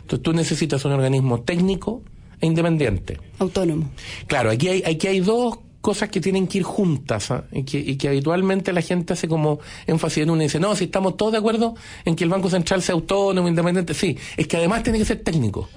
Entonces 0.01 0.23
tú 0.23 0.33
necesitas 0.33 0.85
un 0.85 0.91
organismo 0.91 1.41
técnico 1.41 2.03
e 2.39 2.45
independiente. 2.45 3.19
Autónomo. 3.39 3.89
Claro, 4.27 4.51
aquí 4.51 4.67
hay, 4.67 4.83
aquí 4.85 5.07
hay 5.07 5.19
dos 5.19 5.59
cosas 5.81 6.09
que 6.09 6.19
tienen 6.19 6.47
que 6.47 6.59
ir 6.59 6.63
juntas 6.63 7.29
¿ah? 7.29 7.45
y, 7.51 7.63
que, 7.63 7.77
y, 7.77 7.95
que, 7.95 8.07
habitualmente 8.07 8.73
la 8.73 8.81
gente 8.81 9.13
hace 9.13 9.27
como 9.27 9.59
énfasis 9.85 10.23
en 10.23 10.31
una 10.31 10.43
y 10.43 10.47
dice, 10.47 10.59
no, 10.59 10.75
si 10.75 10.85
estamos 10.85 11.15
todos 11.15 11.31
de 11.31 11.37
acuerdo 11.37 11.75
en 12.05 12.15
que 12.15 12.23
el 12.23 12.29
Banco 12.29 12.49
Central 12.49 12.81
sea 12.81 12.93
autónomo, 12.95 13.47
independiente, 13.47 13.93
sí, 13.93 14.17
es 14.35 14.47
que 14.47 14.57
además 14.57 14.81
tiene 14.81 14.97
que 14.97 15.05
ser 15.05 15.21
técnico. 15.21 15.69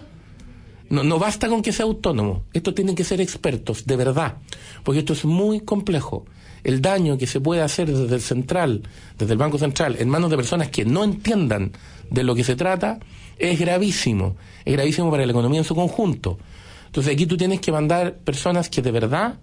No, 0.89 1.03
no 1.03 1.19
basta 1.19 1.49
con 1.49 1.61
que 1.61 1.73
sea 1.73 1.85
autónomo, 1.85 2.45
esto 2.55 2.73
tienen 2.73 2.95
que 2.95 3.05
ser 3.05 3.21
expertos, 3.21 3.85
de 3.85 3.97
verdad, 3.97 4.39
porque 4.83 5.01
esto 5.01 5.13
es 5.13 5.27
muy 5.27 5.61
complejo 5.61 6.25
el 6.65 6.81
daño 6.81 7.19
que 7.19 7.27
se 7.27 7.41
puede 7.41 7.63
hacer 7.63 7.91
desde 7.91 8.15
el 8.15 8.21
central, 8.21 8.83
desde 9.19 9.33
el 9.33 9.39
Banco 9.39 9.59
Central, 9.59 9.97
en 9.99 10.09
manos 10.09 10.31
de 10.31 10.37
personas 10.37 10.69
que 10.69 10.85
no 10.85 11.05
entiendan 11.05 11.73
de 12.11 12.25
lo 12.25 12.35
que 12.35 12.45
se 12.45 12.57
trata, 12.57 12.99
es 13.39 13.59
gravísimo. 13.59 14.37
Es 14.65 14.73
gravísimo 14.75 15.11
para 15.11 15.25
la 15.25 15.33
economía 15.33 15.61
en 15.61 15.65
su 15.65 15.75
conjunto. 15.75 16.39
Entonces 16.87 17.13
aquí 17.13 17.27
tú 17.27 17.37
tienes 17.37 17.61
que 17.61 17.71
mandar 17.71 18.15
personas 18.17 18.69
que 18.69 18.83
de 18.83 18.91
verdad 18.91 19.39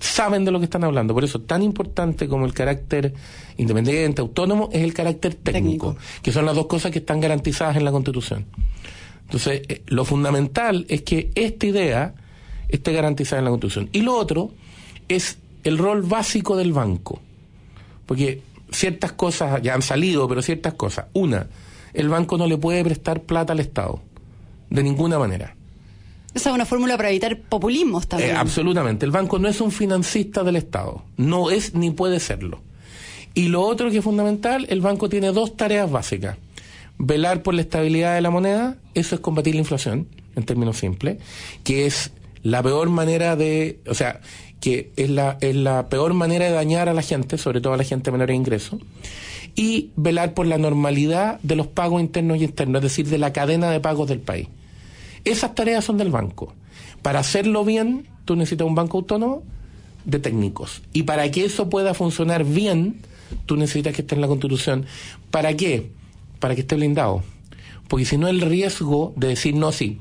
saben 0.00 0.44
de 0.44 0.50
lo 0.50 0.58
que 0.58 0.64
están 0.64 0.84
hablando. 0.84 1.14
Por 1.14 1.24
eso, 1.24 1.40
tan 1.40 1.62
importante 1.62 2.28
como 2.28 2.46
el 2.46 2.52
carácter 2.52 3.14
independiente, 3.56 4.20
autónomo, 4.20 4.68
es 4.72 4.82
el 4.82 4.92
carácter 4.92 5.34
técnico, 5.34 5.92
técnico. 5.92 5.96
que 6.22 6.32
son 6.32 6.46
las 6.46 6.54
dos 6.54 6.66
cosas 6.66 6.90
que 6.92 6.98
están 6.98 7.20
garantizadas 7.20 7.76
en 7.76 7.84
la 7.84 7.92
Constitución. 7.92 8.46
Entonces, 9.22 9.62
eh, 9.68 9.82
lo 9.86 10.04
fundamental 10.04 10.86
es 10.88 11.02
que 11.02 11.30
esta 11.34 11.66
idea 11.66 12.14
esté 12.68 12.92
garantizada 12.92 13.40
en 13.40 13.44
la 13.44 13.50
Constitución. 13.50 13.88
Y 13.92 14.02
lo 14.02 14.16
otro 14.16 14.52
es 15.08 15.38
el 15.68 15.78
rol 15.78 16.02
básico 16.02 16.56
del 16.56 16.72
banco. 16.72 17.20
Porque 18.06 18.42
ciertas 18.70 19.12
cosas 19.12 19.60
ya 19.62 19.74
han 19.74 19.82
salido, 19.82 20.28
pero 20.28 20.42
ciertas 20.42 20.74
cosas. 20.74 21.06
Una, 21.12 21.48
el 21.92 22.08
banco 22.08 22.38
no 22.38 22.46
le 22.46 22.58
puede 22.58 22.84
prestar 22.84 23.22
plata 23.22 23.52
al 23.52 23.60
Estado. 23.60 24.00
De 24.70 24.82
ninguna 24.82 25.18
manera. 25.18 25.54
Esa 26.34 26.50
es 26.50 26.54
una 26.54 26.66
fórmula 26.66 26.96
para 26.96 27.08
evitar 27.08 27.40
populismos 27.40 28.06
también. 28.06 28.32
Eh, 28.32 28.34
absolutamente. 28.34 29.06
El 29.06 29.12
banco 29.12 29.38
no 29.38 29.48
es 29.48 29.60
un 29.60 29.72
financista 29.72 30.44
del 30.44 30.56
Estado. 30.56 31.02
No 31.16 31.50
es 31.50 31.74
ni 31.74 31.90
puede 31.90 32.20
serlo. 32.20 32.60
Y 33.34 33.48
lo 33.48 33.62
otro 33.62 33.90
que 33.90 33.98
es 33.98 34.04
fundamental, 34.04 34.66
el 34.68 34.80
banco 34.80 35.08
tiene 35.08 35.32
dos 35.32 35.56
tareas 35.56 35.90
básicas. 35.90 36.36
Velar 36.98 37.42
por 37.42 37.54
la 37.54 37.62
estabilidad 37.62 38.14
de 38.14 38.20
la 38.20 38.30
moneda, 38.30 38.76
eso 38.94 39.14
es 39.14 39.20
combatir 39.20 39.54
la 39.54 39.60
inflación, 39.60 40.08
en 40.34 40.44
términos 40.44 40.78
simples, 40.78 41.18
que 41.62 41.86
es 41.86 42.12
la 42.42 42.62
peor 42.62 42.90
manera 42.90 43.34
de, 43.34 43.80
o 43.86 43.94
sea, 43.94 44.20
que 44.66 44.90
es 44.96 45.08
la, 45.08 45.38
es 45.42 45.54
la 45.54 45.88
peor 45.88 46.12
manera 46.12 46.46
de 46.46 46.50
dañar 46.50 46.88
a 46.88 46.92
la 46.92 47.02
gente, 47.02 47.38
sobre 47.38 47.60
todo 47.60 47.74
a 47.74 47.76
la 47.76 47.84
gente 47.84 48.06
de 48.06 48.10
menores 48.10 48.34
ingresos, 48.34 48.80
y 49.54 49.92
velar 49.94 50.34
por 50.34 50.48
la 50.48 50.58
normalidad 50.58 51.38
de 51.44 51.54
los 51.54 51.68
pagos 51.68 52.00
internos 52.00 52.38
y 52.38 52.44
externos, 52.46 52.80
es 52.80 52.90
decir, 52.90 53.06
de 53.06 53.16
la 53.18 53.32
cadena 53.32 53.70
de 53.70 53.78
pagos 53.78 54.08
del 54.08 54.18
país. 54.18 54.48
Esas 55.24 55.54
tareas 55.54 55.84
son 55.84 55.98
del 55.98 56.10
banco. 56.10 56.52
Para 57.00 57.20
hacerlo 57.20 57.64
bien, 57.64 58.08
tú 58.24 58.34
necesitas 58.34 58.66
un 58.66 58.74
banco 58.74 58.98
autónomo 58.98 59.44
de 60.04 60.18
técnicos. 60.18 60.82
Y 60.92 61.04
para 61.04 61.30
que 61.30 61.44
eso 61.44 61.70
pueda 61.70 61.94
funcionar 61.94 62.42
bien, 62.42 63.02
tú 63.46 63.56
necesitas 63.56 63.94
que 63.94 64.02
esté 64.02 64.16
en 64.16 64.20
la 64.20 64.26
Constitución. 64.26 64.84
¿Para 65.30 65.54
qué? 65.54 65.92
Para 66.40 66.56
que 66.56 66.62
esté 66.62 66.74
blindado. 66.74 67.22
Porque 67.86 68.04
si 68.04 68.18
no, 68.18 68.26
el 68.26 68.40
riesgo 68.40 69.12
de 69.14 69.28
decir, 69.28 69.54
no, 69.54 69.70
sí, 69.70 70.00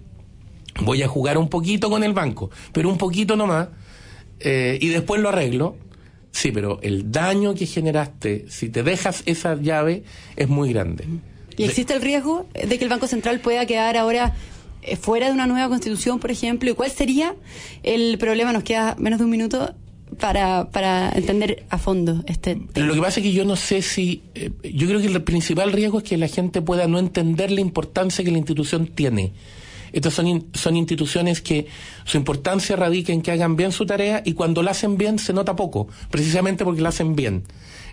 voy 0.81 1.03
a 1.03 1.07
jugar 1.07 1.37
un 1.37 1.49
poquito 1.49 1.91
con 1.91 2.03
el 2.03 2.13
banco, 2.13 2.49
pero 2.73 2.89
un 2.89 2.97
poquito 2.97 3.35
nomás, 3.35 3.67
eh, 4.39 4.77
y 4.81 4.89
después 4.89 5.21
lo 5.21 5.29
arreglo. 5.29 5.75
Sí, 6.31 6.51
pero 6.51 6.79
el 6.81 7.11
daño 7.11 7.55
que 7.55 7.65
generaste, 7.65 8.45
si 8.49 8.69
te 8.69 8.83
dejas 8.83 9.23
esa 9.25 9.55
llave, 9.55 10.03
es 10.35 10.49
muy 10.49 10.73
grande. 10.73 11.05
¿Y 11.55 11.63
existe 11.63 11.93
el 11.93 12.01
riesgo 12.01 12.47
de 12.53 12.77
que 12.77 12.83
el 12.83 12.89
Banco 12.89 13.07
Central 13.07 13.39
pueda 13.39 13.65
quedar 13.65 13.95
ahora 13.95 14.35
eh, 14.81 14.97
fuera 14.97 15.27
de 15.27 15.33
una 15.33 15.47
nueva 15.47 15.69
constitución, 15.69 16.19
por 16.19 16.31
ejemplo? 16.31 16.69
¿Y 16.69 16.73
cuál 16.73 16.91
sería 16.91 17.35
el 17.83 18.17
problema? 18.17 18.51
Nos 18.51 18.63
queda 18.63 18.95
menos 18.99 19.19
de 19.19 19.25
un 19.25 19.31
minuto 19.31 19.73
para, 20.19 20.69
para 20.71 21.09
entender 21.11 21.65
a 21.69 21.77
fondo 21.77 22.23
este 22.27 22.55
tema. 22.73 22.87
Lo 22.87 22.93
que 22.93 23.01
pasa 23.01 23.19
es 23.19 23.25
que 23.25 23.33
yo 23.33 23.45
no 23.45 23.55
sé 23.55 23.81
si. 23.81 24.21
Eh, 24.35 24.51
yo 24.73 24.87
creo 24.87 24.99
que 24.99 25.07
el 25.07 25.23
principal 25.23 25.71
riesgo 25.71 25.99
es 25.99 26.03
que 26.03 26.17
la 26.17 26.27
gente 26.27 26.61
pueda 26.61 26.87
no 26.87 26.99
entender 26.99 27.51
la 27.51 27.61
importancia 27.61 28.23
que 28.23 28.31
la 28.31 28.37
institución 28.37 28.87
tiene. 28.87 29.33
Estas 29.95 30.13
son, 30.13 30.47
son 30.53 30.75
instituciones 30.75 31.41
que 31.41 31.67
su 32.03 32.17
importancia 32.17 32.75
radica 32.75 33.13
en 33.13 33.21
que 33.21 33.31
hagan 33.31 33.55
bien 33.55 33.71
su 33.71 33.85
tarea 33.85 34.21
y 34.25 34.33
cuando 34.33 34.61
la 34.61 34.71
hacen 34.71 34.97
bien 34.97 35.19
se 35.19 35.31
nota 35.31 35.55
poco, 35.55 35.87
precisamente 36.11 36.65
porque 36.65 36.81
la 36.81 36.89
hacen 36.89 37.15
bien. 37.15 37.43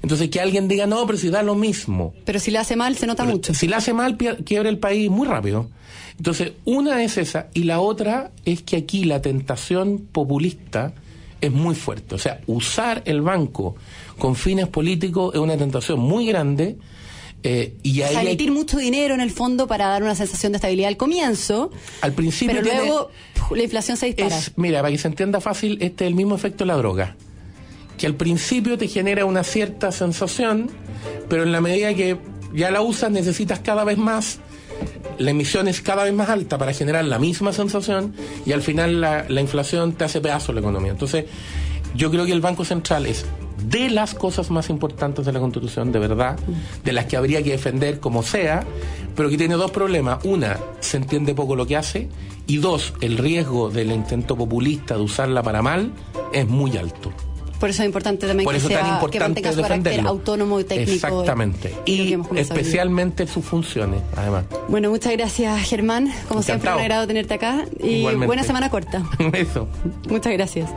Entonces 0.03 0.29
que 0.29 0.41
alguien 0.41 0.67
diga, 0.67 0.89
no, 0.89 1.07
pero 1.07 1.17
si 1.17 1.31
da 1.31 1.45
lo 1.45 1.55
mismo. 1.55 2.13
Pero 2.25 2.41
si 2.41 2.51
la 2.51 2.63
hace 2.63 2.75
mal, 2.75 2.97
se 2.97 3.07
nota 3.07 3.23
pero, 3.23 3.37
mucho. 3.37 3.55
Si 3.55 3.69
la 3.69 3.77
hace 3.77 3.93
mal, 3.93 4.17
quiebra 4.17 4.69
el 4.69 4.79
país 4.79 5.09
muy 5.11 5.29
rápido. 5.29 5.71
Entonces, 6.19 6.55
una 6.65 7.05
es 7.05 7.19
esa 7.19 7.49
y 7.55 7.65
la 7.65 7.81
otra 7.81 8.33
es 8.45 8.63
que 8.63 8.77
aquí 8.77 9.05
la 9.05 9.23
tentación 9.23 9.99
populista 10.11 10.93
es 11.41 11.53
muy 11.53 11.77
fuerte. 11.77 12.17
O 12.17 12.19
sea, 12.19 12.41
usar 12.49 13.03
el 13.05 13.23
banco 13.23 13.77
con 14.19 14.35
fines 14.35 14.67
políticos 14.67 15.35
es 15.35 15.41
una 15.41 15.57
tentación 15.57 16.01
muy 16.01 16.27
grande 16.27 16.79
eh, 17.43 17.75
y 17.83 18.03
ahí 18.03 18.11
o 18.11 18.13
sea, 18.13 18.23
emitir 18.23 18.49
hay... 18.49 18.55
mucho 18.55 18.79
dinero 18.79 19.15
en 19.15 19.21
el 19.21 19.31
fondo 19.31 19.67
para 19.67 19.87
dar 19.89 20.03
una 20.03 20.15
sensación 20.15 20.53
de 20.53 20.57
estabilidad 20.57 20.89
al 20.89 20.97
comienzo. 20.97 21.71
Al 22.01 22.13
principio. 22.13 22.55
Pero 22.55 22.69
tiene, 22.69 22.87
luego 22.87 23.11
la 23.51 23.63
inflación 23.63 23.97
se 23.97 24.07
dispara. 24.07 24.39
Es, 24.39 24.53
mira, 24.57 24.81
para 24.81 24.93
que 24.93 24.99
se 24.99 25.09
entienda 25.09 25.41
fácil, 25.41 25.79
este 25.81 26.05
es 26.05 26.09
el 26.09 26.15
mismo 26.15 26.35
efecto 26.35 26.65
de 26.65 26.69
la 26.69 26.77
droga. 26.77 27.17
Que 27.99 28.07
al 28.07 28.15
principio 28.15 28.79
te 28.79 28.89
genera 28.89 29.25
una 29.25 29.45
cierta 29.45 29.93
sensación, 29.93 30.71
pero 31.29 31.43
en 31.43 31.53
la 31.53 31.61
medida 31.61 31.95
que 31.95 32.17
ya 32.55 32.71
la 32.71 32.81
usas 32.81 33.11
necesitas 33.11 33.61
cada 33.61 33.85
vez 33.85 33.99
más, 33.99 34.39
la 35.19 35.31
emisión 35.31 35.69
es 35.69 35.81
cada 35.81 36.05
vez 36.05 36.15
más 36.15 36.29
alta 36.29 36.59
para 36.59 36.73
generar 36.73 37.05
la 37.05 37.19
misma 37.19 37.53
sensación 37.53 38.15
y 38.47 38.53
al 38.53 38.63
final 38.63 39.01
la, 39.01 39.27
la 39.29 39.41
inflación 39.41 39.93
te 39.93 40.05
hace 40.05 40.21
pedazo 40.21 40.53
la 40.53 40.61
economía. 40.61 40.93
Entonces, 40.93 41.27
yo 41.95 42.11
creo 42.11 42.25
que 42.25 42.33
el 42.33 42.41
Banco 42.41 42.65
Central 42.65 43.07
es 43.07 43.25
de 43.65 43.91
las 43.91 44.15
cosas 44.15 44.51
más 44.51 44.71
importantes 44.71 45.25
de 45.25 45.33
la 45.33 45.41
Constitución, 45.41 45.93
de 45.93 45.99
verdad, 45.99 46.39
de 46.85 46.93
las 46.93 47.07
que 47.07 47.17
habría 47.17 47.43
que 47.43 47.51
defender 47.51 48.01
como 48.01 48.23
sea, 48.23 48.65
pero 49.17 49.29
que 49.29 49.37
tiene 49.37 49.55
dos 49.55 49.71
problemas. 49.71 50.25
Una, 50.25 50.59
se 50.81 50.97
entiende 50.97 51.35
poco 51.35 51.57
lo 51.57 51.67
que 51.67 51.77
hace, 51.77 52.09
y 52.47 52.59
dos, 52.59 52.95
el 53.01 53.19
riesgo 53.19 53.71
del 53.71 53.93
intento 53.93 54.37
populista 54.37 54.97
de 54.97 55.03
usarla 55.03 55.43
para 55.43 55.63
mal 55.63 55.93
es 56.33 56.47
muy 56.47 56.77
alto. 56.77 57.13
Por 57.63 57.71
eso 57.71 57.83
es 57.83 57.87
importante 57.87 58.27
también 58.27 58.45
Por 58.45 58.57
eso 58.57 58.67
que, 58.67 58.75
sea, 58.75 58.83
tan 58.83 58.95
importante 58.95 59.41
que 59.41 59.47
mantenga 59.47 59.53
su 59.53 59.63
carácter 59.63 60.01
autónomo 60.01 60.59
y 60.59 60.65
técnico. 60.65 60.91
Exactamente. 60.95 61.73
y, 61.85 62.15
Y 62.15 62.19
especialmente 62.35 63.25
sus 63.29 63.45
funciones, 63.45 64.03
además. 64.17 64.47
Bueno, 64.67 64.91
muchas 64.91 65.13
gracias, 65.13 65.61
Germán. 65.61 66.13
Como 66.27 66.43
siempre, 66.43 66.73
un 66.73 66.81
agrado 66.81 67.07
tenerte 67.07 67.35
acá. 67.35 67.65
Y 67.79 67.99
Igualmente. 67.99 68.27
buena 68.27 68.43
semana 68.43 68.69
corta. 68.69 69.05
Eso. 69.33 69.69
Muchas 70.09 70.33
gracias. 70.33 70.71